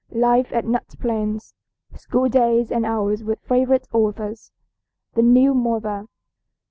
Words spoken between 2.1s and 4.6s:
DAYS AND HOURS WITH FAVORITE AUTHORS.